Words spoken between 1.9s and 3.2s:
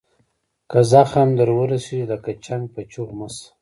لکه چنګ په چیغو